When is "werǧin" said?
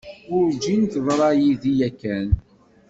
0.31-0.81